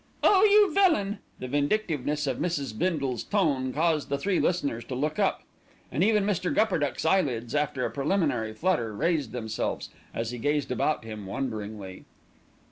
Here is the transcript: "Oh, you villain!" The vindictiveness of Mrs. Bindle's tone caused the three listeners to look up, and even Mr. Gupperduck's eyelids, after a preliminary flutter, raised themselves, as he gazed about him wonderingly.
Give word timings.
"Oh, 0.23 0.43
you 0.43 0.73
villain!" 0.73 1.19
The 1.37 1.47
vindictiveness 1.47 2.25
of 2.25 2.39
Mrs. 2.39 2.75
Bindle's 2.75 3.23
tone 3.23 3.71
caused 3.71 4.09
the 4.09 4.17
three 4.17 4.39
listeners 4.39 4.83
to 4.85 4.95
look 4.95 5.19
up, 5.19 5.43
and 5.91 6.03
even 6.03 6.25
Mr. 6.25 6.51
Gupperduck's 6.51 7.05
eyelids, 7.05 7.53
after 7.53 7.85
a 7.85 7.91
preliminary 7.91 8.53
flutter, 8.53 8.95
raised 8.95 9.31
themselves, 9.31 9.91
as 10.11 10.31
he 10.31 10.39
gazed 10.39 10.71
about 10.71 11.05
him 11.05 11.27
wonderingly. 11.27 12.05